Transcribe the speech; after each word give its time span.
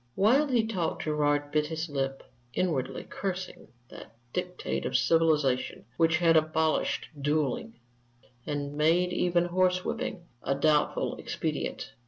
While 0.15 0.47
he 0.47 0.65
talked 0.65 1.03
Gerard 1.03 1.51
bit 1.51 1.67
his 1.67 1.87
lip, 1.87 2.23
inwardly 2.55 3.05
cursing 3.07 3.67
that 3.91 4.15
dictate 4.33 4.83
of 4.83 4.97
civilization 4.97 5.85
which 5.95 6.17
had 6.17 6.35
abolished 6.35 7.09
duelling, 7.21 7.75
and 8.43 8.73
made 8.75 9.13
even 9.13 9.49
horsewhipping 9.49 10.23
a 10.41 10.55
doubtful 10.55 11.17
expedient. 11.17 11.93